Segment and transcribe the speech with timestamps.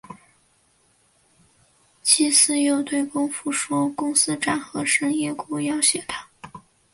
[2.01, 6.27] 季姒又对公甫说公思展和申夜姑要挟她。